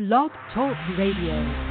[0.00, 1.69] Blog Talk Radio.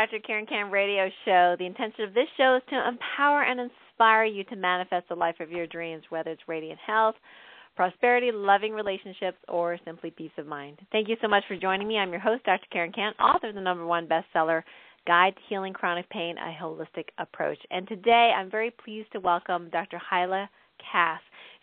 [0.00, 0.18] Dr.
[0.20, 1.56] Karen Kan radio show.
[1.58, 5.34] The intention of this show is to empower and inspire you to manifest the life
[5.40, 7.16] of your dreams, whether it's radiant health,
[7.76, 10.78] prosperity, loving relationships, or simply peace of mind.
[10.90, 11.98] Thank you so much for joining me.
[11.98, 12.64] I'm your host, Dr.
[12.72, 14.62] Karen Kan, author of the number one bestseller,
[15.06, 17.58] Guide to Healing Chronic Pain, A Holistic Approach.
[17.70, 19.98] And today I'm very pleased to welcome Dr.
[19.98, 20.48] Hyla
[20.90, 21.20] Cass.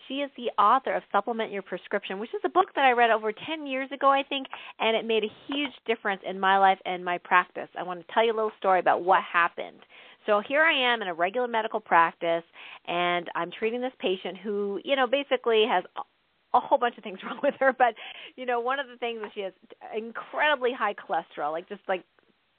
[0.08, 3.12] She is the author of Supplement Your Prescription, which is a book that I read
[3.12, 4.48] over 10 years ago, I think,
[4.80, 7.70] and it made a huge difference in my life and my practice.
[7.78, 9.80] I want to tell you a little story about what happened.
[10.26, 12.44] So here I am in a regular medical practice,
[12.88, 15.84] and I'm treating this patient who, you know, basically has
[16.54, 17.94] a whole bunch of things wrong with her, but
[18.36, 19.54] you know, one of the things is she has
[19.96, 22.04] incredibly high cholesterol, like just like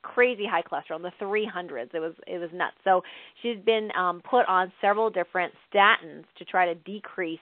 [0.03, 1.95] crazy high cholesterol in the 300s.
[1.95, 2.77] It was it was nuts.
[2.85, 3.03] So
[3.43, 7.41] she'd been um, put on several different statins to try to decrease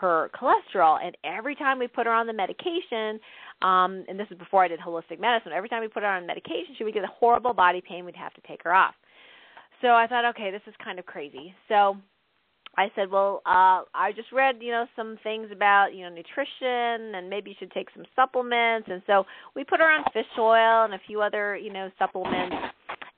[0.00, 0.98] her cholesterol.
[1.02, 3.18] And every time we put her on the medication,
[3.62, 6.26] um, and this is before I did holistic medicine, every time we put her on
[6.26, 8.04] medication, she would get a horrible body pain.
[8.04, 8.94] We'd have to take her off.
[9.82, 11.54] So I thought, okay, this is kind of crazy.
[11.68, 11.96] So
[12.76, 17.14] I said, well, uh, I just read, you know, some things about, you know, nutrition
[17.14, 18.88] and maybe you should take some supplements.
[18.90, 19.24] And so
[19.54, 22.54] we put her on fish oil and a few other, you know, supplements.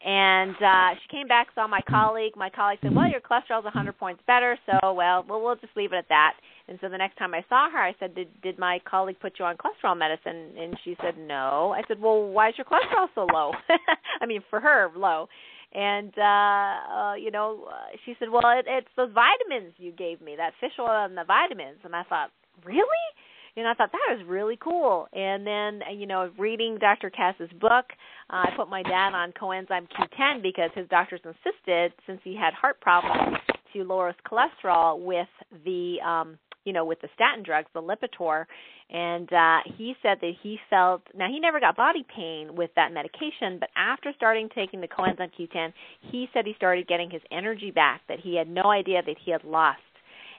[0.05, 2.35] And uh, she came back, saw my colleague.
[2.37, 5.93] My colleague said, well, your cholesterol's 100 points better, so, well, well, we'll just leave
[5.93, 6.35] it at that.
[6.69, 9.35] And so the next time I saw her, I said, did, did my colleague put
[9.41, 10.57] you on cholesterol medicine?
[10.57, 11.75] And she said, no.
[11.77, 13.51] I said, well, why is your cholesterol so low?
[14.21, 15.29] I mean, for her, low
[15.73, 20.21] and uh, uh you know uh, she said well it, it's those vitamins you gave
[20.21, 21.79] me that fish oil and the vitamins.
[21.85, 22.31] And i thought
[22.65, 22.85] really?
[23.55, 25.09] You know i thought that was really cool.
[25.13, 27.87] And then uh, you know reading dr cass's book
[28.31, 32.55] uh, i put my dad on coenzyme q10 because his doctors insisted since he had
[32.55, 33.37] heart problems
[33.73, 35.29] to lower his cholesterol with
[35.65, 38.45] the um you know with the statin drugs the lipitor
[38.91, 42.93] and uh he said that he felt now he never got body pain with that
[42.93, 45.73] medication but after starting taking the coenzyme q10
[46.11, 49.31] he said he started getting his energy back that he had no idea that he
[49.31, 49.81] had lost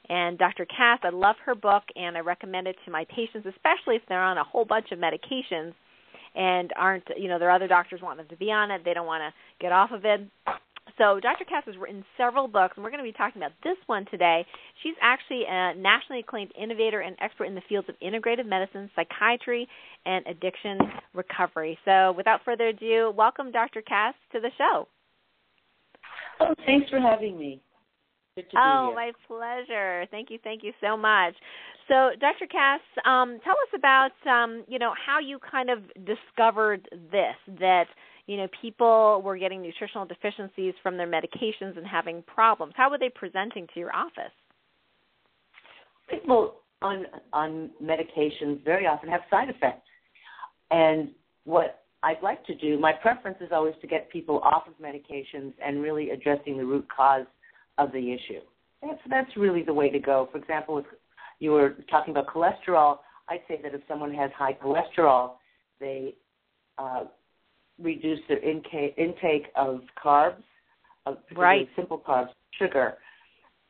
[0.10, 0.66] and Dr.
[0.66, 4.24] Cass, I love her book and I recommend it to my patients, especially if they're
[4.24, 5.74] on a whole bunch of medications
[6.36, 8.82] and aren't, you know, their other doctors want them to be on it.
[8.84, 10.22] They don't want to get off of it.
[10.98, 11.46] So Dr.
[11.46, 14.46] Cass has written several books, and we're going to be talking about this one today.
[14.84, 19.68] She's actually a nationally acclaimed innovator and expert in the fields of integrative medicine, psychiatry,
[20.06, 20.78] and addiction
[21.14, 21.78] recovery.
[21.86, 23.82] So without further ado, welcome Dr.
[23.82, 24.88] Cass to the show.
[26.40, 27.62] Oh, thanks for having me.
[28.56, 30.06] oh, my pleasure.
[30.12, 31.34] Thank you, thank you so much.
[31.90, 32.46] So, Dr.
[32.46, 37.86] Cass, um, tell us about um, you know how you kind of discovered this that
[38.30, 42.74] you know, people were getting nutritional deficiencies from their medications and having problems.
[42.78, 44.32] How were they presenting to your office?
[46.08, 49.88] People on on medications very often have side effects.
[50.70, 51.10] And
[51.46, 55.54] what I'd like to do, my preference is always to get people off of medications
[55.66, 57.26] and really addressing the root cause
[57.80, 58.42] of the issue.
[58.84, 60.30] That's that's really the way to go.
[60.32, 60.86] For example, if
[61.40, 65.32] you were talking about cholesterol, I'd say that if someone has high cholesterol,
[65.80, 66.14] they
[66.78, 67.06] uh,
[67.82, 70.44] reduce their intake intake of carbs,
[71.06, 71.68] of right.
[71.76, 72.98] simple carbs, sugar,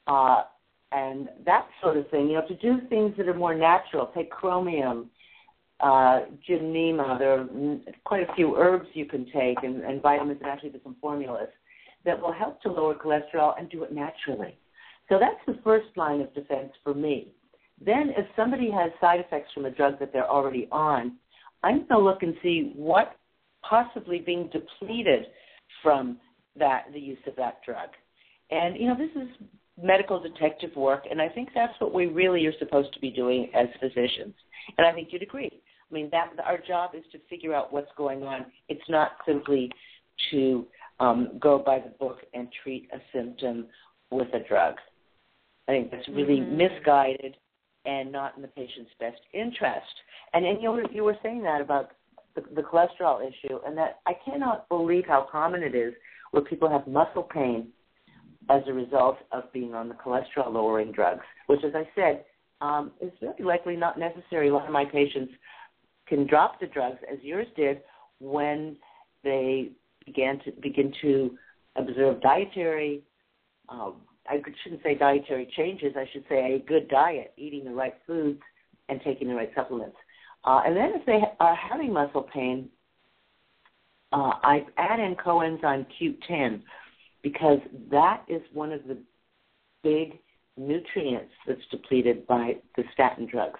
[0.08, 0.44] uh,
[0.92, 2.28] and that sort of thing.
[2.28, 4.12] You know, to do things that are more natural.
[4.16, 5.10] Take chromium,
[5.80, 7.18] uh, gymnema.
[7.20, 7.48] There are
[8.06, 11.50] quite a few herbs you can take, and, and vitamins, and actually some formulas
[12.06, 14.58] that will help to lower cholesterol and do it naturally.
[15.10, 17.30] So that's the first line of defense for me.
[17.84, 21.18] Then, if somebody has side effects from a drug that they're already on,
[21.64, 23.16] I'm going to look and see what
[23.70, 25.26] possibly being depleted
[25.84, 26.18] from
[26.58, 27.90] that the use of that drug.
[28.52, 29.30] And you know, this is
[29.82, 33.50] medical detective work, and I think that's what we really are supposed to be doing
[33.56, 34.34] as physicians.
[34.78, 35.52] And I think you'd agree.
[35.54, 38.46] I mean, that our job is to figure out what's going on.
[38.68, 39.72] It's not simply
[40.32, 40.66] to
[41.00, 43.68] um, go by the book and treat a symptom
[44.12, 44.76] with a drug.
[45.68, 46.58] I think that's really mm-hmm.
[46.58, 47.36] misguided
[47.86, 49.86] and not in the patient's best interest.
[50.34, 51.92] And, and you, were, you were saying that about
[52.56, 55.94] the, cholesterol issue, and that I cannot believe how common it is
[56.32, 57.70] where people have muscle pain
[58.50, 62.26] as a result of being on the cholesterol lowering drugs, which, as I said,
[62.62, 64.50] um, is very likely not necessary.
[64.50, 65.34] A lot of my patients
[66.08, 67.82] can drop the drugs, as yours did,
[68.20, 68.76] when
[69.24, 69.72] they
[70.06, 71.38] began to begin to
[71.76, 73.04] observe dietary.
[73.70, 73.96] Um,
[74.28, 75.94] I shouldn't say dietary changes.
[75.96, 78.42] I should say a good diet, eating the right foods
[78.90, 79.96] and taking the right supplements.
[80.44, 82.70] Uh, and then if they are having muscle pain,
[84.12, 86.62] uh, I add in coenzyme Q10
[87.22, 87.60] because
[87.92, 88.98] that is one of the
[89.84, 90.20] big
[90.58, 93.60] nutrients that's depleted by the statin drugs.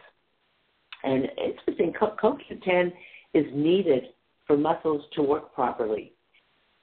[1.04, 2.92] And it's interesting, CoQ10
[3.34, 4.06] is needed
[4.46, 6.14] for muscles to work properly.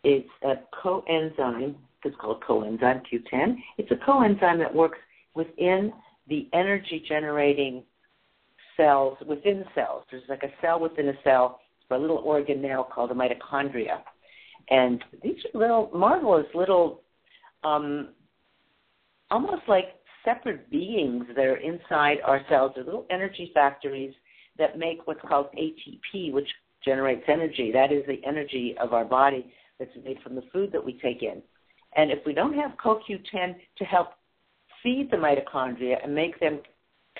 [0.05, 3.57] It's a coenzyme, it's called coenzyme Q10.
[3.79, 4.99] It's a coenzyme that works
[5.35, 5.93] within
[6.29, 7.83] the energy generating
[8.76, 10.05] cells within cells.
[10.11, 14.00] There's like a cell within a cell, a little organelle called a mitochondria.
[14.69, 17.02] And these are little, marvelous little,
[17.62, 18.08] um,
[19.31, 19.94] almost like
[20.25, 22.73] separate beings that are inside our cells.
[22.75, 24.12] They're little energy factories
[24.58, 26.49] that make what's called ATP, which
[26.84, 27.70] generates energy.
[27.73, 31.23] That is the energy of our body that's made from the food that we take
[31.23, 31.43] in.
[31.96, 34.08] And if we don't have CoQ10 to help
[34.82, 36.61] feed the mitochondria and make them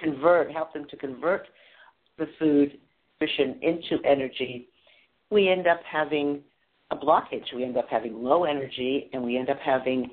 [0.03, 1.47] convert, help them to convert
[2.19, 2.79] the food
[3.21, 4.69] nutrition into energy,
[5.31, 6.43] we end up having
[6.91, 7.53] a blockage.
[7.55, 10.11] We end up having low energy and we end up having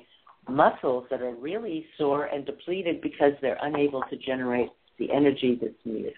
[0.48, 5.74] muscles that are really sore and depleted because they're unable to generate the energy that's
[5.84, 6.14] needed.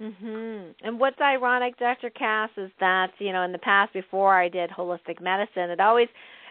[0.00, 0.74] Mhm.
[0.82, 2.10] And what's ironic, Dr.
[2.10, 6.08] Cass, is that you know in the past before I did holistic medicine, it always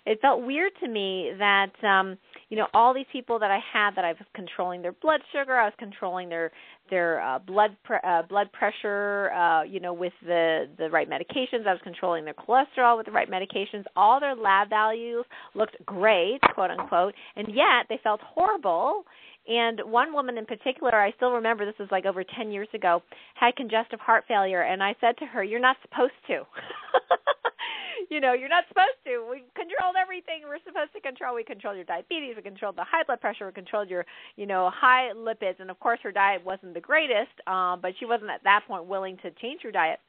[0.08, 2.18] it felt weird to me that um
[2.50, 5.58] you know all these people that I had that I was controlling their blood sugar,
[5.58, 6.52] I was controlling their
[6.90, 11.68] their uh, blood pre- uh, blood pressure, uh, you know, with the the right medications.
[11.68, 13.84] I was controlling their cholesterol with the right medications.
[13.96, 19.04] All their lab values looked great, quote unquote, and yet they felt horrible.
[19.48, 23.02] And one woman in particular, I still remember this was like over 10 years ago,
[23.36, 24.62] had congestive heart failure.
[24.62, 26.44] And I said to her, You're not supposed to.
[28.10, 29.26] you know, you're not supposed to.
[29.30, 31.36] We controlled everything we're supposed to control.
[31.36, 34.06] We controlled your diabetes, we controlled the high blood pressure, we controlled your,
[34.36, 38.06] you know, high lipids, and of course her diet wasn't the greatest, um, but she
[38.06, 40.00] wasn't at that point willing to change her diet.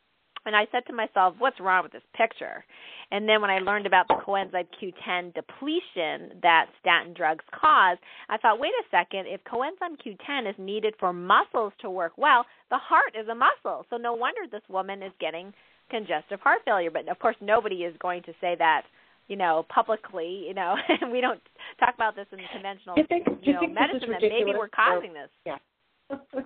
[0.47, 2.65] And I said to myself, what's wrong with this picture?
[3.11, 7.99] And then when I learned about the coenzyme Q10 depletion that statin drugs cause,
[8.29, 12.47] I thought, wait a second, if coenzyme Q10 is needed for muscles to work well,
[12.71, 13.85] the heart is a muscle.
[13.91, 15.53] So no wonder this woman is getting
[15.91, 16.91] congestive heart failure.
[16.91, 18.83] But of course, nobody is going to say that,
[19.29, 20.45] you know, publicly.
[20.47, 20.77] You know,
[21.13, 21.41] we don't
[21.79, 24.11] talk about this in the conventional, you, think, you, know, medicine.
[24.11, 25.31] That maybe we're causing this.
[25.47, 26.41] Yeah.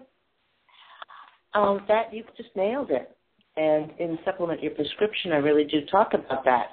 [1.55, 3.17] um, that you just nailed it.
[3.57, 6.71] And in supplement your prescription, I really do talk about that.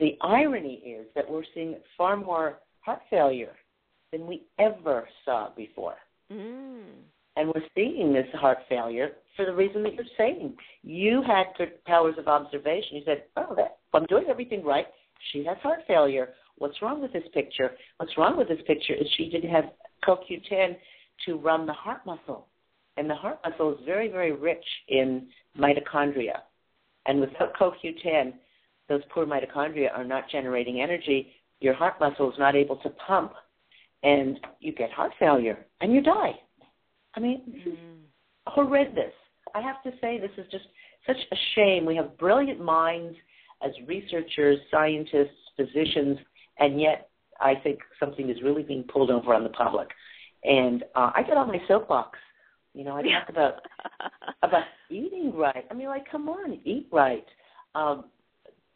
[0.00, 3.54] The irony is that we're seeing far more heart failure
[4.12, 5.96] than we ever saw before.
[6.32, 6.84] Mm.
[7.36, 10.56] And we're seeing this heart failure for the reason that you're saying.
[10.82, 12.96] You had good powers of observation.
[12.96, 14.86] You said, oh, that, I'm doing everything right.
[15.32, 16.30] She has heart failure.
[16.58, 17.72] What's wrong with this picture?
[17.98, 19.64] What's wrong with this picture is she didn't have
[20.06, 20.76] CoQ10
[21.26, 22.46] to run the heart muscle.
[22.96, 25.26] And the heart muscle is very, very rich in
[25.58, 26.40] mitochondria.
[27.06, 28.32] And without CoQ10,
[28.88, 31.32] those poor mitochondria are not generating energy.
[31.60, 33.32] Your heart muscle is not able to pump,
[34.02, 36.32] and you get heart failure, and you die.
[37.16, 38.02] I mean, this is mm.
[38.46, 39.12] horrendous.
[39.54, 40.64] I have to say, this is just
[41.06, 41.86] such a shame.
[41.86, 43.16] We have brilliant minds
[43.62, 46.18] as researchers, scientists, physicians,
[46.58, 47.08] and yet
[47.40, 49.88] I think something is really being pulled over on the public.
[50.44, 52.18] And uh, I get on my soapbox.
[52.74, 53.54] You know, I talk about
[54.42, 55.64] about eating right.
[55.70, 57.24] I mean, like, come on, eat right.
[57.74, 58.04] Um,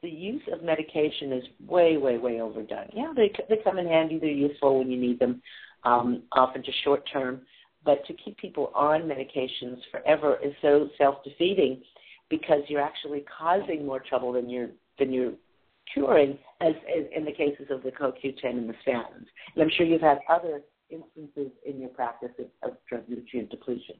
[0.02, 2.88] the use of medication is way, way, way overdone.
[2.94, 4.18] Yeah, they they come in handy.
[4.18, 5.42] They're useful when you need them,
[5.84, 7.42] um, often just short term.
[7.84, 11.82] But to keep people on medications forever is so self-defeating
[12.28, 15.32] because you're actually causing more trouble than you're than you're
[15.92, 19.26] curing, as, as in the cases of the CoQ10 and the statins.
[19.54, 20.60] And I'm sure you've had other
[20.90, 23.96] instances in your practice of, of drug nutrient depletion.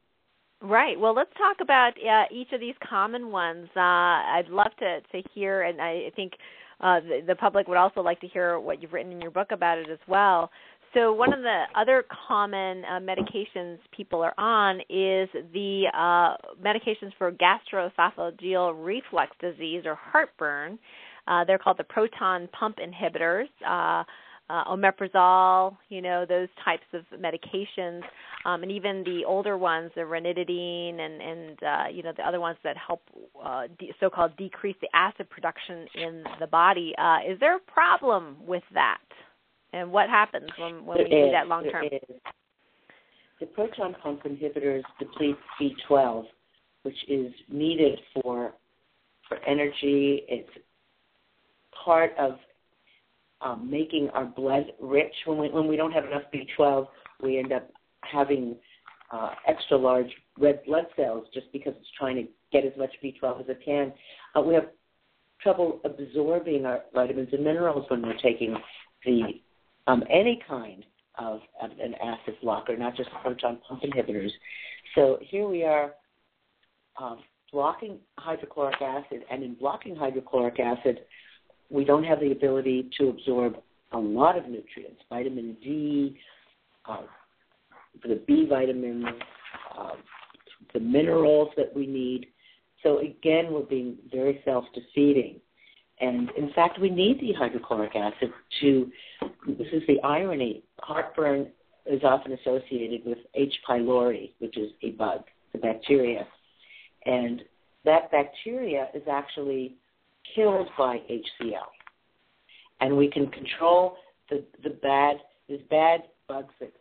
[0.61, 0.99] Right.
[0.99, 3.67] Well, let's talk about uh, each of these common ones.
[3.75, 6.33] Uh, I'd love to to hear, and I think
[6.79, 9.51] uh, the, the public would also like to hear what you've written in your book
[9.51, 10.51] about it as well.
[10.93, 17.11] So one of the other common uh, medications people are on is the uh, medications
[17.17, 20.77] for gastroesophageal reflux disease or heartburn.
[21.27, 23.47] Uh, they're called the proton pump inhibitors.
[23.65, 24.03] Uh,
[24.49, 28.01] uh, omeprazole, you know, those types of medications,
[28.43, 32.41] um, and even the older ones, the ranitidine, and and uh, you know the other
[32.41, 33.01] ones that help
[33.41, 36.93] uh, de- so-called decrease the acid production in the body.
[36.97, 38.97] Uh, is there a problem with that?
[39.73, 41.85] And what happens when, when we do that long term?
[43.39, 46.25] The proton pump inhibitors deplete B12,
[46.83, 48.53] which is needed for
[49.27, 50.23] for energy.
[50.27, 50.49] It's
[51.83, 52.33] part of
[53.41, 55.13] um, making our blood rich.
[55.25, 56.87] When we when we don't have enough B12,
[57.23, 57.69] we end up
[58.01, 58.57] having
[59.11, 63.41] uh, extra large red blood cells just because it's trying to get as much B12
[63.41, 63.93] as it can.
[64.35, 64.67] Uh, we have
[65.41, 68.55] trouble absorbing our vitamins and minerals when we're taking
[69.05, 69.21] the
[69.87, 70.85] um, any kind
[71.15, 74.31] of, of an acid blocker, not just proton pump inhibitors.
[74.95, 75.93] So here we are
[77.01, 77.19] um,
[77.51, 81.01] blocking hydrochloric acid, and in blocking hydrochloric acid,
[81.69, 83.55] we don't have the ability to absorb
[83.93, 86.17] a lot of nutrients, vitamin D,
[86.85, 87.01] uh,
[88.03, 89.05] the B vitamins,
[89.77, 89.91] uh,
[90.73, 92.27] the minerals that we need.
[92.83, 95.39] So again, we're being very self-defeating.
[96.01, 98.31] And in fact, we need the hydrochloric acid
[98.61, 98.91] to,
[99.47, 101.47] this is the irony, heartburn
[101.85, 103.53] is often associated with H.
[103.67, 105.21] pylori, which is a bug,
[105.53, 106.27] the bacteria.
[107.05, 107.41] And
[107.85, 109.75] that bacteria is actually
[110.35, 111.69] killed by HCl.
[112.79, 113.95] And we can control
[114.29, 115.17] the, the bad,
[115.47, 116.71] these bad bugs that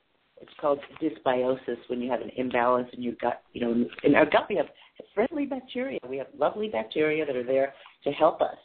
[0.40, 3.42] it's called dysbiosis when you have an imbalance in your gut.
[3.52, 4.66] You know, in our gut we have
[5.14, 5.98] friendly bacteria.
[6.08, 7.74] We have lovely bacteria that are there
[8.04, 8.56] to help us.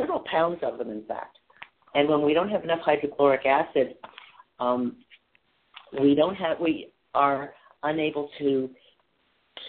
[0.00, 1.38] Several pounds of them, in fact.
[1.94, 3.96] And when we don't have enough hydrochloric acid,
[4.58, 4.96] um,
[6.00, 7.52] we don't have we are
[7.82, 8.70] unable to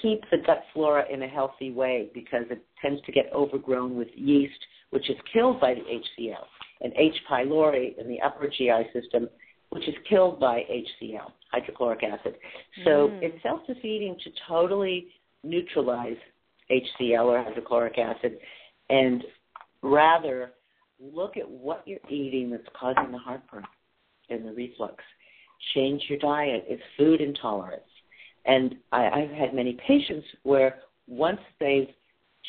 [0.02, 4.08] keep the gut flora in a healthy way because it tends to get overgrown with
[4.16, 4.60] yeast,
[4.92, 6.44] which is killed by the HCl,
[6.82, 7.16] and H.
[7.30, 9.30] pylori in the upper GI system,
[9.70, 12.36] which is killed by HCl, hydrochloric acid.
[12.84, 13.20] So mm.
[13.22, 15.08] it's self-defeating to totally
[15.44, 16.18] neutralize
[16.70, 18.38] HCl or hydrochloric acid,
[18.90, 19.24] and
[19.82, 20.54] rather
[21.00, 23.66] look at what you're eating that's causing the heartburn
[24.30, 25.04] and the reflux.
[25.74, 26.66] Change your diet.
[26.68, 27.82] It's food intolerance.
[28.46, 31.90] And I, I've had many patients where once they've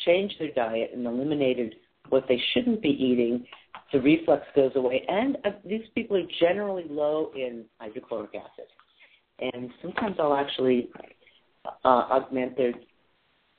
[0.05, 1.75] changed their diet and eliminated
[2.09, 3.45] what they shouldn't be eating,
[3.91, 5.03] the reflux goes away.
[5.07, 8.65] And uh, these people are generally low in hydrochloric acid.
[9.39, 10.89] And sometimes I'll actually
[11.65, 12.73] uh, augment their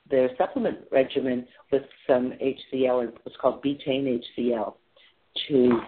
[0.09, 4.73] their supplement regimen with some HCl, and what's called betaine HCl,
[5.47, 5.79] to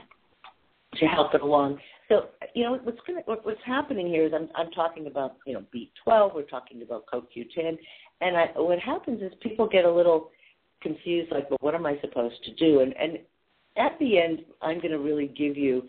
[0.96, 1.80] to help it along.
[2.10, 5.64] So you know what's gonna, what's happening here is I'm I'm talking about you know
[5.74, 7.78] B12, we're talking about CoQ10,
[8.22, 10.32] and I, what happens is people get a little
[10.82, 12.82] confused, like, well, what am I supposed to do?
[12.82, 13.20] And and
[13.78, 15.84] at the end, I'm going to really give you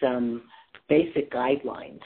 [0.00, 0.42] some
[0.88, 2.00] basic guidelines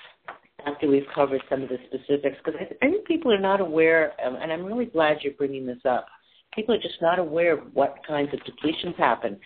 [0.67, 4.12] after we've covered some of the specifics, because I, I think people are not aware,
[4.25, 6.07] um, and I'm really glad you're bringing this up.
[6.55, 9.38] People are just not aware of what kinds of depletions happen.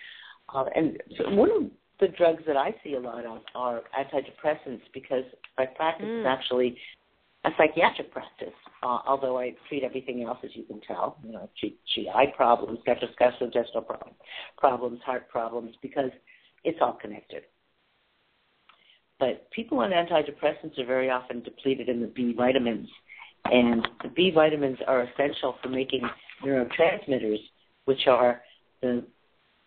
[0.53, 4.81] Uh, and so one of the drugs that I see a lot of are antidepressants
[4.93, 5.23] because
[5.57, 6.21] my practice mm.
[6.21, 6.77] is actually
[7.45, 8.53] a psychiatric practice.
[8.81, 12.79] Uh, although I treat everything else, as you can tell, you know, G- GI problems,
[12.87, 14.17] gastrointestinal problems,
[14.57, 16.11] problems, heart problems, because
[16.63, 17.43] it's all connected.
[19.23, 22.89] But people on antidepressants are very often depleted in the B vitamins,
[23.45, 26.01] and the B vitamins are essential for making
[26.45, 27.39] neurotransmitters,
[27.85, 28.41] which are
[28.81, 29.05] the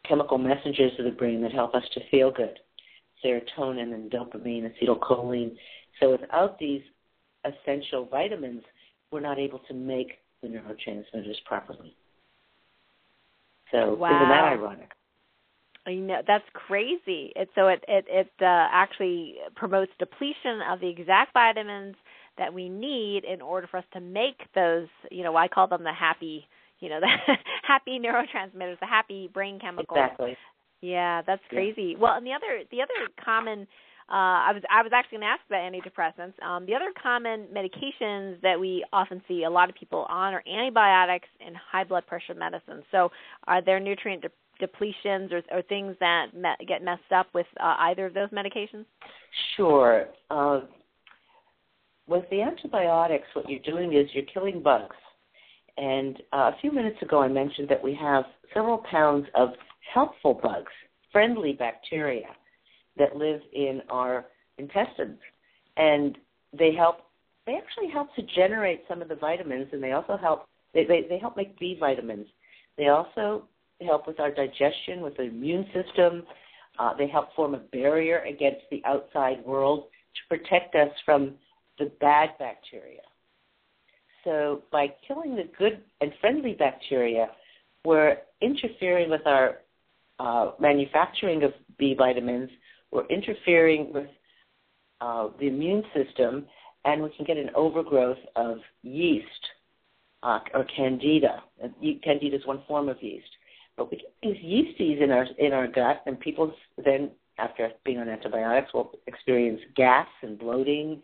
[0.06, 2.58] chemical messengers of the brain that help us to feel good
[3.24, 5.56] serotonin and dopamine, acetylcholine.
[6.00, 6.82] So without these
[7.46, 8.62] essential vitamins,
[9.10, 11.96] we're not able to make the neurotransmitters properly.
[13.72, 14.16] So wow.
[14.16, 14.90] isn't that ironic?
[15.86, 17.32] You know that's crazy.
[17.36, 21.94] It, so it it it uh, actually promotes depletion of the exact vitamins
[22.38, 24.88] that we need in order for us to make those.
[25.10, 26.46] You know, I call them the happy
[26.80, 29.98] you know the happy neurotransmitters, the happy brain chemicals.
[29.98, 30.36] Exactly.
[30.80, 31.94] Yeah, that's crazy.
[31.94, 31.98] Yeah.
[31.98, 33.66] Well, and the other the other common
[34.08, 36.40] uh, I was I was actually going to ask about antidepressants.
[36.44, 40.44] Um, the other common medications that we often see a lot of people on are
[40.46, 42.84] antibiotics and high blood pressure medicines.
[42.92, 43.10] So,
[43.48, 47.76] are there nutrient de- depletions or, or, things that me- get messed up with uh,
[47.80, 48.84] either of those medications?
[49.56, 50.06] Sure.
[50.30, 50.60] Uh,
[52.06, 54.96] with the antibiotics, what you're doing is you're killing bugs.
[55.76, 59.50] And uh, a few minutes ago, I mentioned that we have several pounds of
[59.92, 60.72] helpful bugs,
[61.12, 62.28] friendly bacteria
[62.96, 64.26] that live in our
[64.58, 65.18] intestines.
[65.76, 66.16] And
[66.56, 66.98] they help,
[67.46, 71.06] they actually help to generate some of the vitamins, and they also help, they, they,
[71.08, 72.26] they help make B vitamins.
[72.78, 73.44] They also
[73.84, 76.22] help with our digestion, with the immune system.
[76.78, 81.34] Uh, they help form a barrier against the outside world to protect us from
[81.78, 83.00] the bad bacteria.
[84.24, 87.28] So by killing the good and friendly bacteria,
[87.84, 89.58] we're interfering with our
[90.18, 92.50] uh, manufacturing of B vitamins.
[92.90, 94.08] We're interfering with
[95.00, 96.46] uh, the immune system,
[96.84, 99.26] and we can get an overgrowth of yeast
[100.22, 101.42] uh, or candida.
[102.02, 103.28] Candida is one form of yeast.
[103.76, 106.52] But we get these yeasties in our in our gut, and people
[106.84, 111.02] then after being on antibiotics will experience gas and bloating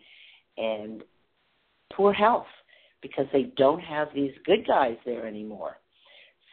[0.57, 1.03] and
[1.93, 2.47] poor health
[3.01, 5.77] because they don't have these good guys there anymore.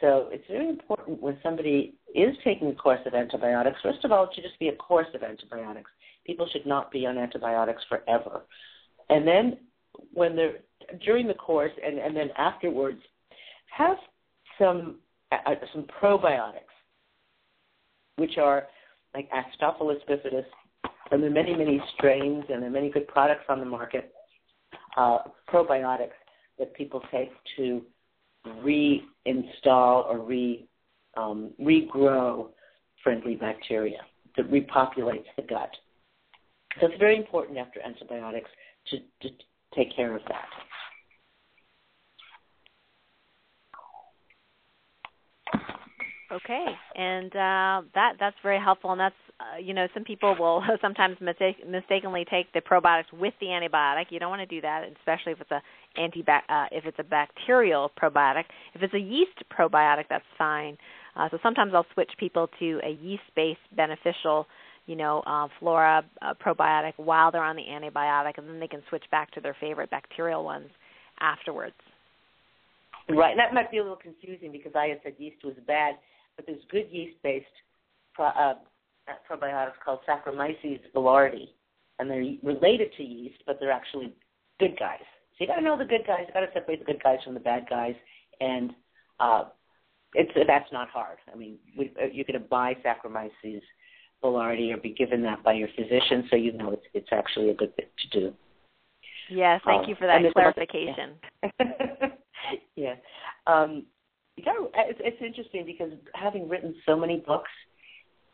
[0.01, 4.25] So it's very important when somebody is taking a course of antibiotics, first of all,
[4.25, 5.91] it should just be a course of antibiotics.
[6.27, 8.43] People should not be on antibiotics forever.
[9.11, 9.59] And then
[10.13, 10.59] when they're
[11.05, 13.01] during the course and, and then afterwards,
[13.77, 13.97] have
[14.59, 14.97] some
[15.33, 16.75] uh, some probiotics,
[18.17, 18.67] which are
[19.15, 20.45] like acidophilus bifidus,
[21.11, 24.13] and there are many many strains and there are many good products on the market.
[24.97, 25.19] Uh,
[25.49, 26.11] probiotics
[26.59, 27.83] that people take to
[28.47, 30.67] reinstall or re
[31.17, 32.49] um, regrow
[33.03, 33.99] friendly bacteria
[34.37, 35.71] that repopulates the gut.
[36.81, 38.51] So it's very important after antibiotics
[38.89, 39.35] to, to
[39.75, 40.47] take care of that.
[46.33, 50.63] Okay, and uh, that that's very helpful, and that's uh, you know some people will
[50.81, 54.07] sometimes mistake, mistakenly take the probiotics with the antibiotic.
[54.11, 55.61] You don't want to do that, especially if it's a
[56.01, 58.45] anti uh, if it's a bacterial probiotic.
[58.75, 60.79] If it's a yeast probiotic, that's fine.
[61.17, 64.47] Uh, so sometimes I'll switch people to a yeast-based beneficial,
[64.87, 68.83] you know, uh, flora uh, probiotic while they're on the antibiotic, and then they can
[68.89, 70.69] switch back to their favorite bacterial ones
[71.21, 71.75] afterwards.
[73.09, 75.97] Right, and that might be a little confusing because I had said yeast was bad
[76.41, 77.47] but there's good yeast-based
[78.15, 78.55] pro, uh,
[79.31, 81.49] probiotics called Saccharomyces boulardii,
[81.99, 84.15] and they're related to yeast, but they're actually
[84.59, 85.03] good guys.
[85.33, 86.25] So you got to know the good guys.
[86.27, 87.95] You got to separate the good guys from the bad guys,
[88.41, 88.73] and
[89.19, 89.45] uh,
[90.15, 91.19] it's that's not hard.
[91.31, 93.61] I mean, we, uh, you can buy Saccharomyces
[94.25, 97.55] boulardii or be given that by your physician, so you know it's it's actually a
[97.55, 98.35] good thing to do.
[99.29, 101.17] Yes, thank um, you for that clarification.
[101.43, 102.07] Yeah.
[102.77, 102.95] yeah.
[103.47, 103.85] Um,
[104.47, 107.51] it's, it's interesting because having written so many books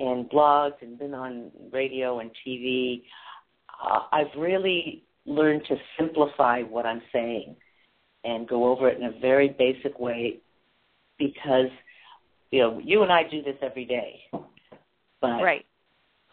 [0.00, 3.02] and blogs and been on radio and TV,
[3.82, 7.56] uh, I've really learned to simplify what I'm saying
[8.24, 10.38] and go over it in a very basic way
[11.18, 11.70] because
[12.50, 14.20] you know you and I do this every day,
[15.20, 15.64] but right.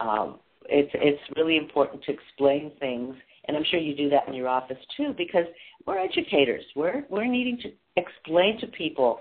[0.00, 3.14] um, it's it's really important to explain things,
[3.46, 5.46] and I'm sure you do that in your office too because
[5.86, 6.64] we're educators.
[6.76, 9.20] We're we're needing to explain to people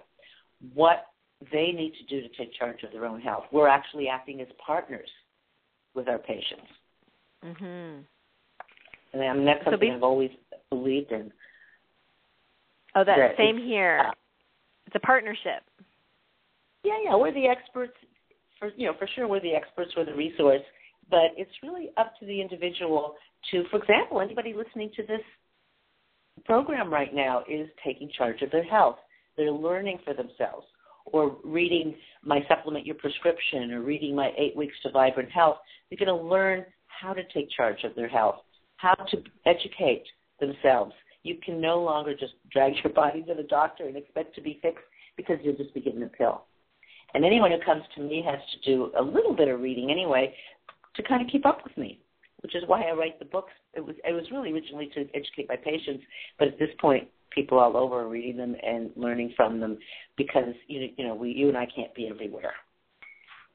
[0.73, 1.07] what
[1.51, 3.43] they need to do to take charge of their own health.
[3.51, 5.09] We're actually acting as partners
[5.93, 6.67] with our patients.
[7.43, 8.01] Mm-hmm.
[9.13, 10.31] And I mean, that's something so be- I've always
[10.69, 11.31] believed in.
[12.95, 14.05] Oh, that, that same here.
[14.07, 14.11] Uh,
[14.87, 15.63] it's a partnership.
[16.83, 17.93] Yeah, yeah, we're the experts.
[18.59, 19.91] For you know, for sure, we're the experts.
[19.97, 20.61] We're the resource.
[21.09, 23.15] But it's really up to the individual
[23.51, 25.21] to, for example, anybody listening to this
[26.45, 28.97] program right now is taking charge of their health
[29.37, 30.65] they're learning for themselves
[31.05, 35.57] or reading my supplement your prescription or reading my eight weeks to vibrant health
[35.89, 38.37] they're going to learn how to take charge of their health
[38.77, 40.03] how to educate
[40.39, 40.93] themselves
[41.23, 44.59] you can no longer just drag your body to the doctor and expect to be
[44.61, 44.83] fixed
[45.17, 46.43] because you'll just be given a pill
[47.13, 50.33] and anyone who comes to me has to do a little bit of reading anyway
[50.95, 51.99] to kind of keep up with me
[52.43, 53.53] which is why I write the books.
[53.73, 56.03] It was it was really originally to educate my patients,
[56.37, 59.77] but at this point, people all over reading them and learning from them
[60.17, 62.53] because you you know we you and I can't be everywhere.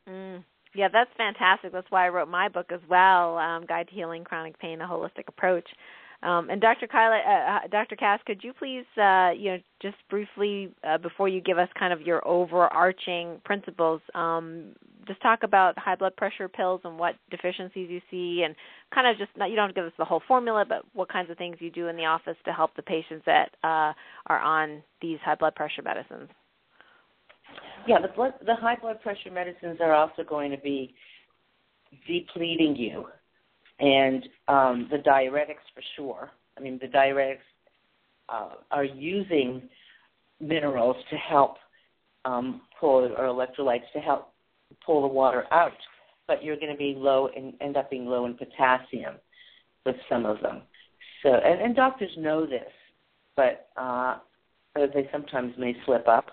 [0.08, 0.44] Mm.
[0.74, 1.72] Yeah, that's fantastic.
[1.72, 4.86] That's why I wrote my book as well, um, Guide to Healing Chronic Pain: A
[4.86, 5.68] Holistic Approach.
[6.22, 6.88] Um, and Dr.
[6.90, 7.94] Hyla, uh, uh, Dr.
[7.94, 11.92] Cass, could you please, uh, you know, just briefly uh, before you give us kind
[11.92, 14.74] of your overarching principles, um,
[15.08, 18.54] just talk about high blood pressure pills and what deficiencies you see, and
[18.94, 21.38] kind of just not, you don't give us the whole formula, but what kinds of
[21.38, 23.92] things you do in the office to help the patients that uh,
[24.26, 26.28] are on these high blood pressure medicines.
[27.86, 30.94] Yeah, the blood, the high blood pressure medicines are also going to be
[32.06, 33.06] depleting you
[33.80, 36.30] and um, the diuretics for sure.
[36.56, 37.38] I mean, the diuretics
[38.28, 39.62] uh, are using
[40.40, 41.56] minerals to help
[42.24, 44.32] um, pull or electrolytes to help
[44.84, 45.72] pull the water out,
[46.26, 49.14] but you're going to be low and end up being low in potassium
[49.84, 50.62] with some of them.
[51.22, 52.70] So, and, and doctors know this,
[53.36, 54.18] but uh,
[54.74, 56.26] they sometimes may slip up.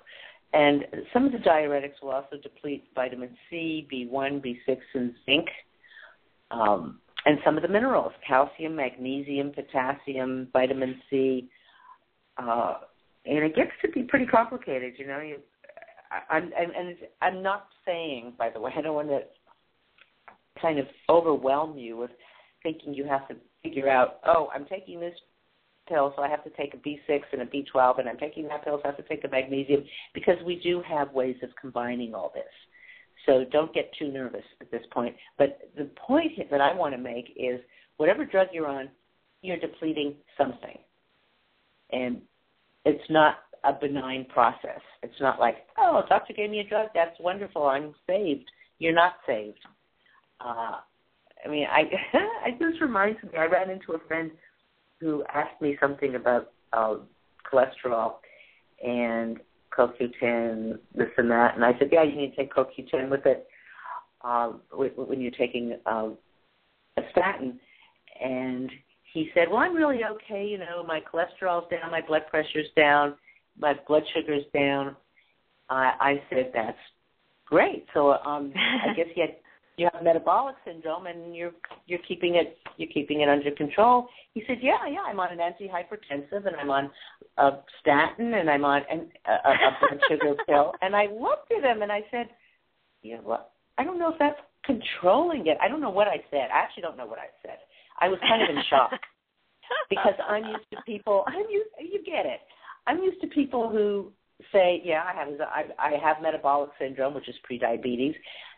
[0.53, 5.47] And some of the diuretics will also deplete vitamin C, B1, B6, and zinc.
[6.51, 11.49] Um, and some of the minerals calcium, magnesium, potassium, vitamin C.
[12.37, 12.75] Uh,
[13.25, 15.19] and it gets to be pretty complicated, you know.
[15.19, 15.37] You,
[16.29, 19.21] I'm, and I'm not saying, by the way, I don't want to
[20.61, 22.11] kind of overwhelm you with
[22.63, 25.13] thinking you have to figure out, oh, I'm taking this
[25.87, 28.63] pill, so I have to take a B6 and a B12, and I'm taking that
[28.63, 32.15] pill, so I have to take a magnesium because we do have ways of combining
[32.15, 32.43] all this.
[33.25, 35.15] So don't get too nervous at this point.
[35.37, 37.59] But the point that I want to make is
[37.97, 38.89] whatever drug you're on,
[39.41, 40.77] you're depleting something.
[41.91, 42.21] And
[42.83, 44.81] it's not a benign process.
[45.03, 48.49] It's not like, oh, doctor gave me a drug, that's wonderful, I'm saved.
[48.79, 49.59] You're not saved.
[50.39, 50.77] Uh,
[51.43, 51.83] I mean, I,
[52.45, 53.29] I this reminds me.
[53.37, 54.31] I ran into a friend
[54.99, 56.95] who asked me something about uh,
[57.51, 58.15] cholesterol
[58.83, 59.39] and
[59.77, 63.47] CoQ10, this and that, and I said, yeah, you need to take CoQ10 with it
[64.21, 66.17] um, when you're taking um,
[66.97, 67.59] a statin.
[68.23, 68.69] And
[69.13, 70.45] he said, well, I'm really okay.
[70.45, 73.15] You know, my cholesterol's down, my blood pressure's down,
[73.59, 74.95] my blood sugar's down.
[75.69, 76.77] I, I said, that's
[77.45, 77.85] great.
[77.93, 79.35] So um, I guess he had
[79.77, 81.51] you have metabolic syndrome and you're
[81.85, 84.07] you're keeping it you're keeping it under control.
[84.33, 86.89] He said, yeah, yeah, I'm on an antihypertensive and I'm on
[87.37, 90.73] a statin and I'm on an, a, a blood sugar pill.
[90.81, 92.27] And I looked at him and I said,
[93.01, 95.57] yeah, well, I don't know if that's controlling it.
[95.61, 96.49] I don't know what I said.
[96.53, 97.57] I actually don't know what I said.
[97.99, 98.91] I was kind of in shock
[99.89, 101.23] because I'm used to people.
[101.27, 101.69] I'm used.
[101.79, 102.39] You get it.
[102.87, 104.11] I'm used to people who
[104.51, 108.15] say, yeah, I have I, I have metabolic syndrome, which is prediabetes,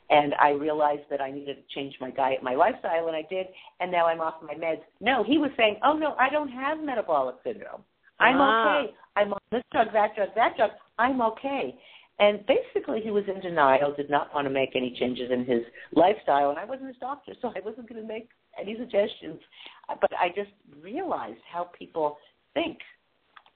[0.10, 3.48] and I realized that I needed to change my diet, my lifestyle, and I did,
[3.80, 4.82] and now I'm off my meds.
[5.02, 7.84] No, he was saying, oh no, I don't have metabolic syndrome.
[8.20, 8.80] I'm ah.
[8.80, 8.94] okay.
[9.16, 10.72] I'm on this drug, that drug, that drug.
[10.98, 11.76] I'm okay.
[12.20, 15.62] And basically, he was in denial, did not want to make any changes in his
[15.94, 19.40] lifestyle, and I wasn't his doctor, so I wasn't going to make any suggestions.
[19.88, 20.50] But I just
[20.82, 22.18] realized how people
[22.56, 22.80] think,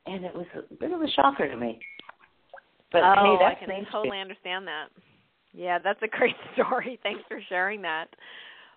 [0.05, 1.79] and it was a bit of a shocker to me.
[2.91, 4.87] But oh, hey, that's I can totally understand that.
[5.53, 6.99] Yeah, that's a great story.
[7.03, 8.07] Thanks for sharing that.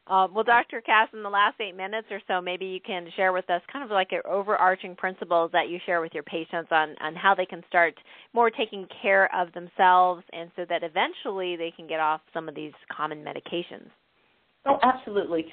[0.06, 0.82] Uh, well, Dr.
[0.82, 3.82] Cass, in the last eight minutes or so, maybe you can share with us kind
[3.82, 7.46] of like an overarching principles that you share with your patients on, on how they
[7.46, 7.94] can start
[8.34, 12.54] more taking care of themselves and so that eventually they can get off some of
[12.54, 13.88] these common medications.
[14.66, 15.46] Oh, absolutely.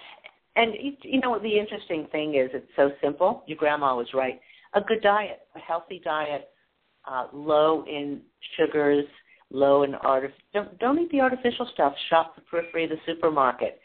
[0.58, 3.44] And, you know, the interesting thing is it's so simple.
[3.48, 4.42] Your grandma was right.
[4.74, 6.50] A good diet, a healthy diet,
[7.06, 8.22] uh, low in
[8.58, 9.06] sugars,
[9.52, 11.94] low in artif- don't don't eat the artificial stuff.
[12.10, 13.82] Shop the periphery of the supermarket.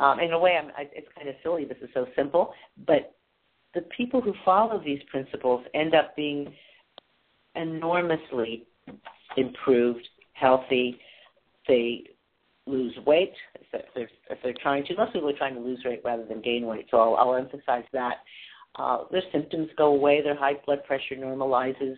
[0.00, 1.64] Um, in a way, I'm, I, it's kind of silly.
[1.64, 2.52] This is so simple,
[2.86, 3.16] but
[3.74, 6.52] the people who follow these principles end up being
[7.54, 8.66] enormously
[9.36, 10.98] improved, healthy.
[11.66, 12.04] They
[12.66, 14.96] lose weight if they're, if they're trying to.
[14.96, 17.84] Most people are trying to lose weight rather than gain weight, so I'll, I'll emphasize
[17.92, 18.18] that.
[18.76, 20.22] Uh, their symptoms go away.
[20.22, 21.96] Their high blood pressure normalizes.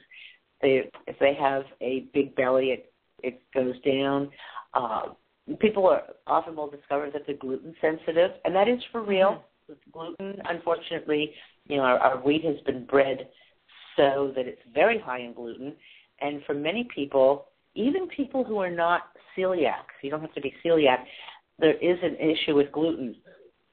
[0.63, 4.31] They, if they have a big belly, it it goes down.
[4.75, 5.03] Uh,
[5.59, 9.31] people are often will discover that they're gluten sensitive, and that is for real.
[9.31, 9.45] Mm-hmm.
[9.69, 11.31] With gluten, unfortunately,
[11.69, 13.29] you know, our, our wheat has been bred
[13.97, 15.75] so that it's very high in gluten,
[16.21, 19.03] and for many people, even people who are not
[19.39, 21.05] celiacs, you don't have to be celiac,
[21.61, 23.15] there is an issue with gluten.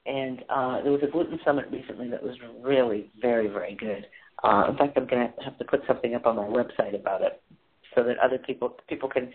[0.08, 4.08] And uh, there was a gluten summit recently that was really very, very good.
[4.43, 7.22] Uh, in fact, I'm going to have to put something up on my website about
[7.22, 7.41] it
[7.93, 9.32] so that other people people can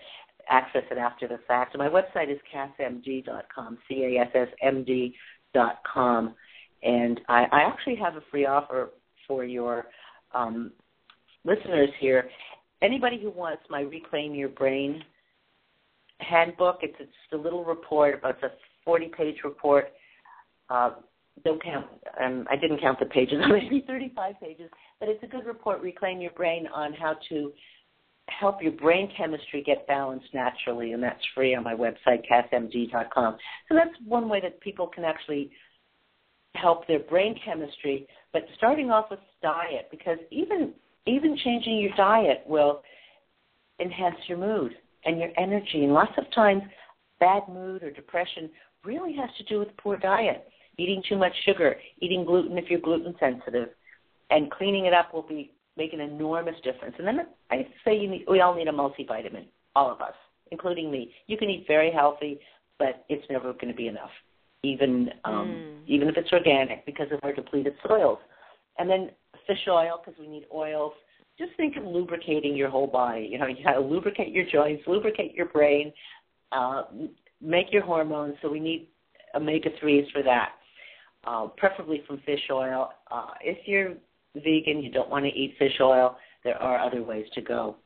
[0.48, 1.76] access it after the fact.
[1.76, 5.14] my website is cassmd.com, C-A-S-S-M-D
[5.54, 6.34] dot com,
[6.82, 8.90] and I, I actually have a free offer
[9.28, 9.86] for your
[10.34, 10.72] um,
[11.44, 12.28] listeners here.
[12.80, 15.02] Anybody who wants my Reclaim Your Brain
[16.18, 18.50] handbook, it's it's a little report, about a
[18.88, 19.86] 40-page report.
[20.72, 20.90] Uh,
[21.44, 21.86] don't count.
[22.22, 23.42] Um, I didn't count the pages.
[23.48, 25.80] Maybe 35 pages, but it's a good report.
[25.80, 27.52] Reclaim Your Brain on how to
[28.28, 33.36] help your brain chemistry get balanced naturally, and that's free on my website, cassmd.com.
[33.68, 35.50] So that's one way that people can actually
[36.54, 38.06] help their brain chemistry.
[38.32, 40.72] But starting off with diet, because even
[41.06, 42.82] even changing your diet will
[43.80, 44.72] enhance your mood
[45.04, 45.82] and your energy.
[45.82, 46.62] And lots of times,
[47.18, 48.48] bad mood or depression
[48.84, 50.46] really has to do with poor diet,
[50.78, 53.68] eating too much sugar, eating gluten if you're gluten sensitive,
[54.30, 56.94] and cleaning it up will be make an enormous difference.
[56.98, 60.14] And then I say you need, we all need a multivitamin, all of us,
[60.50, 61.12] including me.
[61.26, 62.40] You can eat very healthy,
[62.78, 64.10] but it's never going to be enough,
[64.62, 65.78] even um, mm.
[65.86, 68.18] even if it's organic, because of our depleted soils.
[68.78, 69.10] And then
[69.46, 70.92] fish oil, because we need oils.
[71.38, 73.28] Just think of lubricating your whole body.
[73.30, 75.92] You know, you got to lubricate your joints, lubricate your brain,
[76.52, 76.84] uh,
[77.40, 78.34] make your hormones.
[78.42, 78.88] So we need
[79.34, 80.50] omega threes for that,
[81.24, 82.90] uh, preferably from fish oil.
[83.10, 83.94] Uh, if you're
[84.34, 87.76] vegan, you don't want to eat fish oil, there are other ways to go.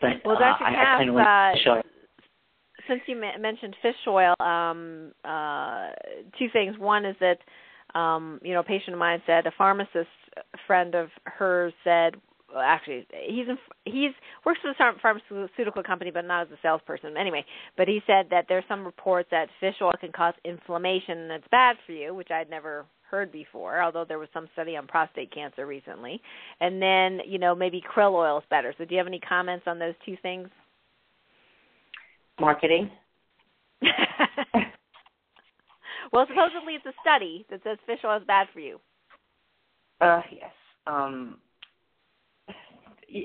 [0.00, 0.64] But well, Dr.
[0.64, 1.82] Uh, Cass, I, I uh,
[2.88, 5.88] since you ma- mentioned fish oil, um, uh,
[6.38, 6.78] two things.
[6.78, 7.38] One is that
[7.98, 10.08] um, you know, a patient of mine said a pharmacist
[10.66, 12.14] friend of hers said
[12.52, 14.12] well, actually he's in, he's
[14.44, 17.16] works for a pharmaceutical company but not as a salesperson.
[17.16, 17.44] Anyway
[17.76, 21.48] but he said that there's some reports that fish oil can cause inflammation and it's
[21.50, 25.32] bad for you which i'd never heard before although there was some study on prostate
[25.32, 26.20] cancer recently.
[26.60, 28.74] And then you know maybe krill oil is better.
[28.78, 30.48] So do you have any comments on those two things?
[32.40, 32.90] Marketing.
[36.12, 38.78] Well supposedly it's a study that says fish oil is bad for you.
[40.00, 40.52] Uh yes.
[40.86, 41.38] Um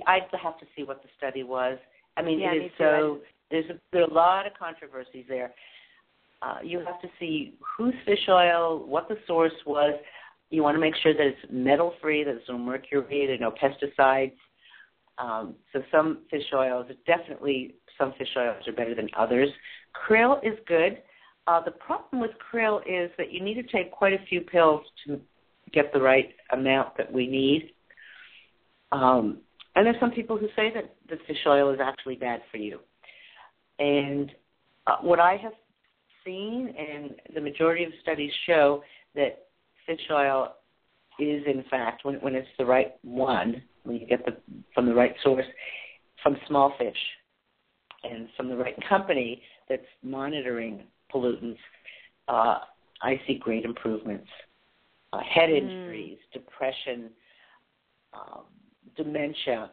[0.07, 1.77] I'd have to see what the study was.
[2.17, 3.19] I mean, yeah, it is so.
[3.51, 5.53] There's a, there are a lot of controversies there.
[6.41, 9.93] Uh, you have to see whose fish oil, what the source was.
[10.49, 13.51] You want to make sure that it's metal free, that there's no mercury, there's no
[13.51, 14.33] pesticides.
[15.17, 19.49] Um, so some fish oils, definitely some fish oils are better than others.
[19.95, 21.01] Krill is good.
[21.45, 24.81] Uh, the problem with krill is that you need to take quite a few pills
[25.05, 25.19] to
[25.71, 27.71] get the right amount that we need.
[28.91, 29.39] Um,
[29.75, 32.79] and there's some people who say that the fish oil is actually bad for you.
[33.79, 34.31] And
[34.87, 35.53] uh, what I have
[36.25, 38.83] seen, and the majority of studies show
[39.15, 39.47] that
[39.85, 40.53] fish oil
[41.19, 44.35] is, in fact, when, when it's the right one, when you get the
[44.73, 45.45] from the right source,
[46.21, 46.97] from small fish,
[48.03, 50.83] and from the right company that's monitoring
[51.13, 51.57] pollutants,
[52.27, 52.59] uh,
[53.01, 54.27] I see great improvements.
[55.11, 55.57] Uh, head mm.
[55.57, 57.09] injuries, depression,
[58.13, 58.43] um,
[58.95, 59.71] dementia.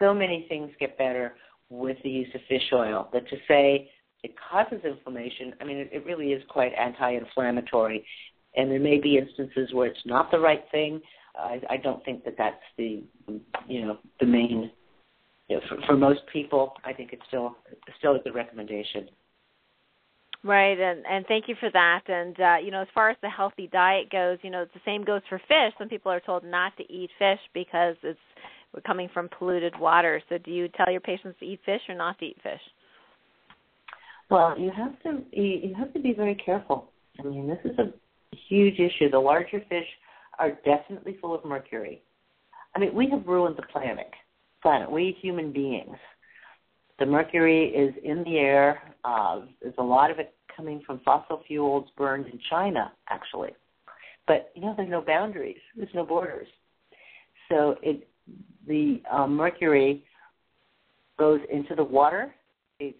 [0.00, 1.34] So many things get better
[1.70, 3.08] with the use of fish oil.
[3.12, 3.90] But to say
[4.22, 8.04] it causes inflammation, I mean, it, really is quite anti-inflammatory.
[8.56, 11.00] And there may be instances where it's not the right thing.
[11.36, 13.02] I, I don't think that that's the,
[13.68, 14.70] you know, the main.
[15.48, 17.56] You know, for, for most people, I think it's still
[17.98, 19.08] still a good recommendation.
[20.44, 22.02] Right, and and thank you for that.
[22.06, 25.02] And uh, you know, as far as the healthy diet goes, you know, the same
[25.02, 25.72] goes for fish.
[25.78, 28.18] Some people are told not to eat fish because it's
[28.86, 30.20] coming from polluted water.
[30.28, 32.60] So, do you tell your patients to eat fish or not to eat fish?
[34.30, 36.90] Well, you have to you have to be very careful.
[37.18, 37.92] I mean, this is a
[38.48, 39.10] huge issue.
[39.10, 39.86] The larger fish
[40.38, 42.02] are definitely full of mercury.
[42.76, 44.10] I mean, we have ruined the planet.
[44.60, 44.90] Planet.
[44.90, 45.96] We human beings
[46.98, 48.94] the mercury is in the air.
[49.04, 53.50] Uh, there's a lot of it coming from fossil fuels burned in China, actually.
[54.26, 55.58] But you know, there's no boundaries.
[55.76, 56.46] There's no borders.
[57.50, 58.08] So it,
[58.66, 60.04] the uh, mercury
[61.18, 62.34] goes into the water.
[62.80, 62.96] It's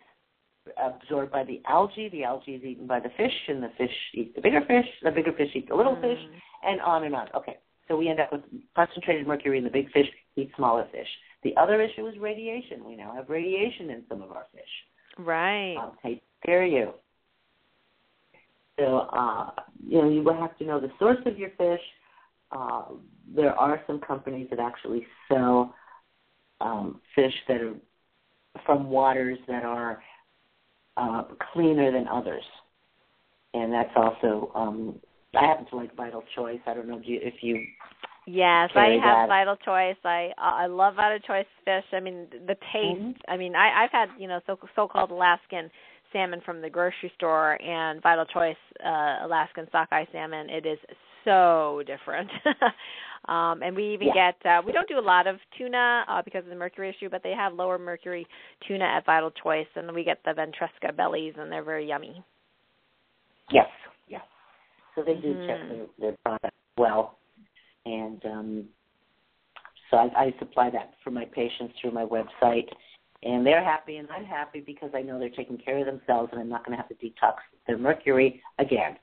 [0.83, 2.09] absorbed by the algae.
[2.11, 4.87] The algae is eaten by the fish, and the fish eat the bigger fish.
[5.03, 6.03] The bigger fish eat the little mm.
[6.03, 6.21] fish,
[6.63, 7.29] and on and on.
[7.35, 8.43] Okay, so we end up with
[8.75, 11.09] concentrated mercury in the big fish eat smaller fish.
[11.43, 12.85] The other issue is radiation.
[12.85, 14.63] We now have radiation in some of our fish.
[15.19, 15.77] Right.
[16.45, 16.93] Care of you.
[18.79, 19.51] So, uh,
[19.87, 21.81] you know, you will have to know the source of your fish.
[22.51, 22.85] Uh,
[23.35, 25.75] there are some companies that actually sell
[26.61, 27.75] um, fish that are
[28.65, 30.03] from waters that are
[30.97, 32.45] uh, cleaner than others,
[33.55, 34.51] and that's also.
[34.55, 35.01] Um,
[35.37, 36.61] I happen to like Vital Choice.
[36.67, 37.65] I don't know if you, if you
[38.27, 39.29] Yes, I have.
[39.29, 39.97] Vital Choice.
[40.05, 41.85] I I love Vital Choice fish.
[41.93, 43.01] I mean, the taste.
[43.01, 43.31] Mm-hmm.
[43.31, 45.71] I mean, I I've had you know so so-called Alaskan
[46.13, 50.49] salmon from the grocery store and Vital Choice uh Alaskan sockeye salmon.
[50.49, 50.79] It is
[51.25, 52.31] so different.
[53.29, 54.33] um and we even yeah.
[54.33, 57.11] get uh we don't do a lot of tuna uh because of the mercury issue,
[57.11, 58.27] but they have lower mercury
[58.67, 62.25] tuna at Vital Choice and we get the Ventresca bellies and they're very yummy.
[63.53, 63.69] Yes,
[64.09, 64.23] yes.
[64.95, 65.47] So they do mm-hmm.
[65.47, 67.19] check their, their product well
[67.87, 68.65] and um,
[69.91, 72.69] so I, I supply that for my patients through my website,
[73.23, 76.41] and they're happy and I'm happy because I know they're taking care of themselves, and
[76.41, 77.35] I'm not going to have to detox
[77.67, 78.97] their mercury again.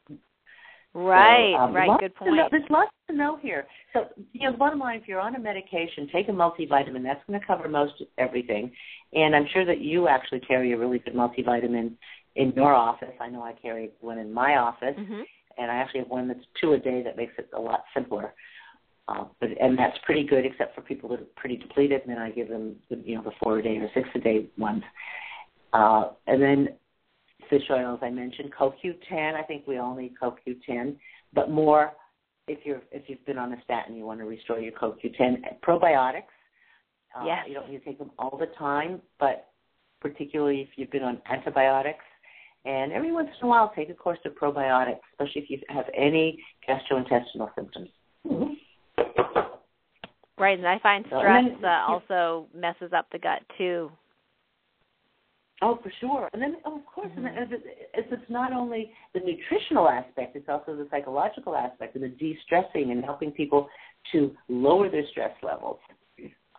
[0.93, 1.99] Right, so, um, right.
[2.01, 2.35] Good point.
[2.35, 3.65] Know, there's lots to know here.
[3.93, 7.03] So, you know, the bottom line, if you're on a medication, take a multivitamin.
[7.03, 8.71] That's going to cover most everything.
[9.13, 11.93] And I'm sure that you actually carry a really good multivitamin
[12.35, 13.13] in your office.
[13.21, 15.21] I know I carry one in my office, mm-hmm.
[15.57, 18.33] and I actually have one that's two a day that makes it a lot simpler.
[19.07, 22.01] Uh, but and that's pretty good, except for people that are pretty depleted.
[22.01, 24.47] And then I give them, you know, the four a day or six a day
[24.57, 24.83] ones.
[25.73, 26.69] Uh, and then
[27.49, 29.35] fish oils I mentioned, CoQ10.
[29.35, 30.95] I think we all need CoQ10,
[31.33, 31.93] but more
[32.47, 35.41] if you're if you've been on a statin, you want to restore your CoQ10.
[35.65, 36.23] Probiotics.
[37.15, 37.45] Uh, yes.
[37.47, 39.49] You don't need to take them all the time, but
[39.99, 42.05] particularly if you've been on antibiotics.
[42.63, 45.85] And every once in a while, take a course of probiotics, especially if you have
[45.95, 47.89] any gastrointestinal symptoms.
[50.41, 53.91] Right, and I find stress uh, also messes up the gut too.
[55.61, 56.27] Oh, for sure.
[56.33, 57.27] And then, oh, of course, mm-hmm.
[57.27, 62.03] and if, it, it's not only the nutritional aspect, it's also the psychological aspect and
[62.03, 63.69] the de-stressing and helping people
[64.11, 65.77] to lower their stress levels.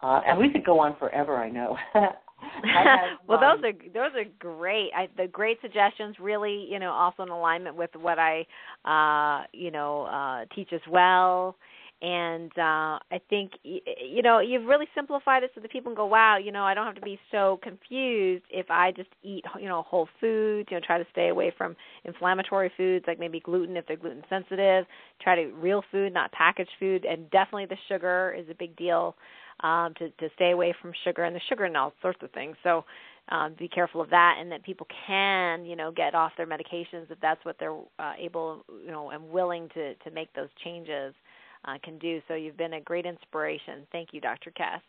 [0.01, 1.77] Uh, and we could go on forever, I know.
[1.95, 4.91] I well, those are those are great.
[4.97, 8.47] I, the great suggestions, really, you know, also in alignment with what I,
[8.85, 11.57] uh, you know, uh, teach as well
[12.03, 16.07] and uh I think you know you've really simplified it so that people can go
[16.07, 19.69] wow you know I don't have to be so confused if I just eat you
[19.69, 23.77] know whole foods you know try to stay away from inflammatory foods like maybe gluten
[23.77, 24.85] if they're gluten sensitive
[25.23, 27.05] try to eat real food not packaged food.
[27.05, 29.15] And definitely the sugar is a big deal
[29.63, 32.57] um to to stay away from sugar and the sugar and all sorts of things.
[32.65, 32.85] So
[33.29, 37.09] um, be careful of that, and that people can, you know, get off their medications
[37.11, 41.15] if that's what they're uh, able, you know, and willing to to make those changes
[41.65, 42.21] uh, can do.
[42.29, 43.87] So you've been a great inspiration.
[43.93, 44.51] Thank you, Dr.
[44.51, 44.81] Cass.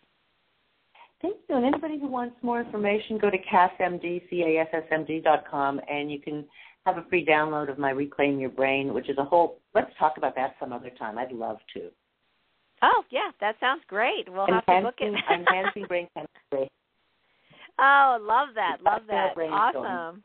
[1.21, 1.55] Thank you.
[1.55, 6.45] And anybody who wants more information, go to cassmd, C-A-S-S-M-D dot com, and you can
[6.85, 9.59] have a free download of my Reclaim Your Brain, which is a whole.
[9.73, 11.17] Let's talk about that some other time.
[11.17, 11.89] I'd love to.
[12.81, 14.27] Oh yeah, that sounds great.
[14.27, 16.69] We'll enhancing, have to look at enhancing brain chemistry.
[17.79, 19.33] Oh, love that, love that.
[19.37, 20.23] Awesome.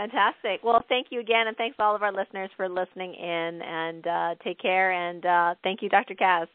[0.00, 0.64] Fantastic.
[0.64, 3.60] Well, thank you again, and thanks to all of our listeners for listening in.
[3.62, 4.92] And uh, take care.
[4.92, 6.14] And uh, thank you, Dr.
[6.14, 6.46] Cass.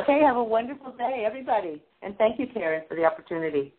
[0.00, 0.20] Okay.
[0.24, 1.82] Have a wonderful day, everybody.
[2.00, 3.74] And thank you, Karen, for the opportunity.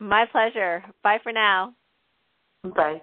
[0.00, 0.84] My pleasure.
[1.04, 1.74] Bye for now.
[2.74, 3.00] Bye.